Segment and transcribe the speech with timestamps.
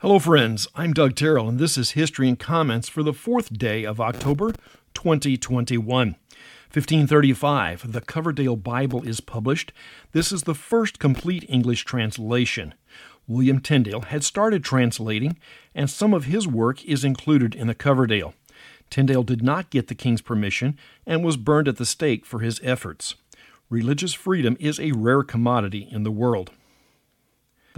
[0.00, 0.68] Hello, friends.
[0.76, 4.52] I'm Doug Terrell, and this is History and Comments for the fourth day of October
[4.94, 6.10] 2021.
[6.10, 9.72] 1535, the Coverdale Bible is published.
[10.12, 12.74] This is the first complete English translation.
[13.26, 15.36] William Tyndale had started translating,
[15.74, 18.34] and some of his work is included in the Coverdale.
[18.90, 22.60] Tyndale did not get the king's permission and was burned at the stake for his
[22.62, 23.16] efforts.
[23.68, 26.52] Religious freedom is a rare commodity in the world.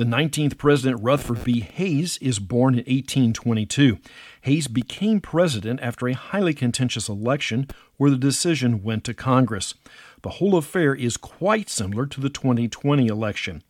[0.00, 1.60] The 19th President Rutherford B.
[1.60, 3.98] Hayes is born in 1822.
[4.40, 7.68] Hayes became president after a highly contentious election
[7.98, 9.74] where the decision went to Congress.
[10.22, 13.62] The whole affair is quite similar to the 2020 election.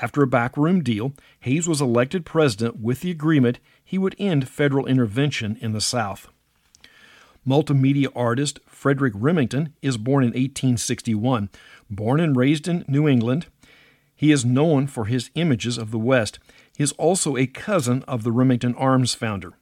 [0.00, 4.86] After a backroom deal, Hayes was elected president with the agreement he would end federal
[4.86, 6.28] intervention in the South.
[7.44, 11.50] Multimedia artist Frederic Remington is born in 1861.
[11.90, 13.48] Born and raised in New England,
[14.16, 16.38] he is known for his images of the West.
[16.76, 19.54] He is also a cousin of the Remington Arms founder.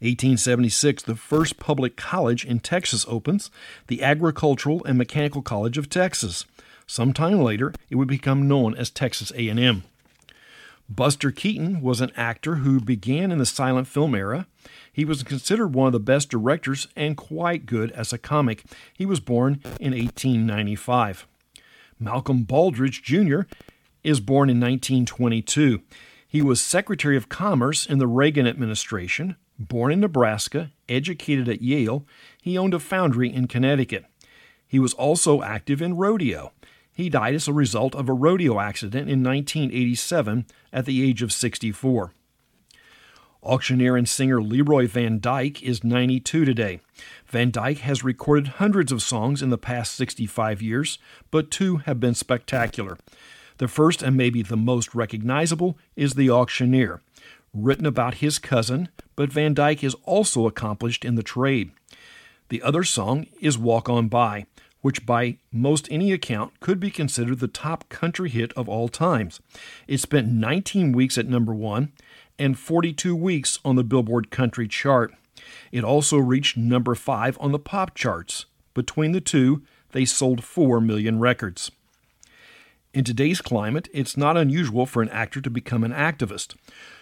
[0.00, 3.50] 1876, the first public college in Texas opens,
[3.88, 6.46] the Agricultural and Mechanical College of Texas.
[6.86, 9.82] Sometime later, it would become known as Texas A&M.
[10.88, 14.48] Buster Keaton was an actor who began in the silent film era.
[14.92, 18.64] He was considered one of the best directors and quite good as a comic.
[18.92, 21.28] He was born in 1895.
[22.00, 23.42] Malcolm Baldrige Jr.
[24.02, 25.82] is born in 1922.
[26.26, 29.36] He was Secretary of Commerce in the Reagan administration.
[29.58, 32.06] Born in Nebraska, educated at Yale,
[32.40, 34.06] he owned a foundry in Connecticut.
[34.66, 36.52] He was also active in rodeo.
[36.92, 41.32] He died as a result of a rodeo accident in 1987 at the age of
[41.32, 42.14] 64.
[43.42, 46.80] Auctioneer and singer Leroy Van Dyke is 92 today.
[47.26, 50.98] Van Dyke has recorded hundreds of songs in the past 65 years,
[51.30, 52.98] but two have been spectacular.
[53.56, 57.00] The first and maybe the most recognizable is The Auctioneer,
[57.54, 61.70] written about his cousin, but Van Dyke is also accomplished in the trade.
[62.50, 64.46] The other song is Walk On By,
[64.82, 69.40] which by most any account could be considered the top country hit of all times.
[69.86, 71.92] It spent 19 weeks at number one
[72.40, 75.12] and 42 weeks on the Billboard Country chart.
[75.70, 78.46] It also reached number 5 on the pop charts.
[78.72, 79.62] Between the two,
[79.92, 81.70] they sold 4 million records.
[82.92, 86.56] In today's climate, it's not unusual for an actor to become an activist.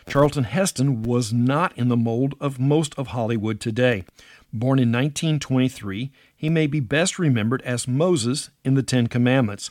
[0.07, 4.05] Charlton Heston was not in the mold of most of Hollywood today.
[4.53, 9.71] Born in 1923, he may be best remembered as Moses in the Ten Commandments.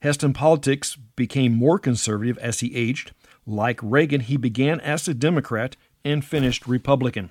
[0.00, 3.12] Heston politics became more conservative as he aged,
[3.46, 7.30] like Reagan, he began as a Democrat and finished Republican.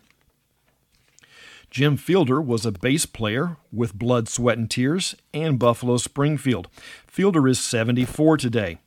[1.70, 6.68] Jim Fielder was a bass player with Blood, Sweat, and Tears and Buffalo Springfield.
[7.08, 8.78] Fielder is 74 today.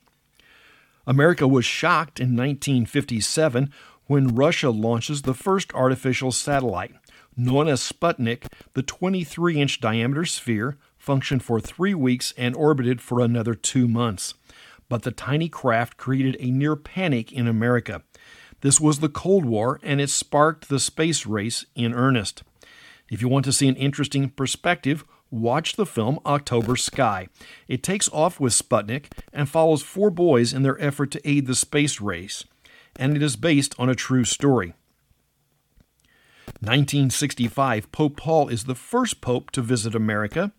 [1.07, 3.73] America was shocked in 1957
[4.07, 6.93] when Russia launches the first artificial satellite.
[7.37, 13.21] Known as Sputnik, the 23 inch diameter sphere functioned for three weeks and orbited for
[13.21, 14.35] another two months
[14.89, 18.03] but the tiny craft created a near panic in America.
[18.61, 22.43] This was the Cold War, and it sparked the space race in earnest.
[23.11, 27.29] If you want to see an interesting perspective, watch the film October Sky.
[27.69, 31.55] It takes off with Sputnik and follows four boys in their effort to aid the
[31.55, 32.45] space race,
[32.97, 34.75] and it is based on a true story.
[36.61, 40.53] 1965, Pope Paul is the first pope to visit America.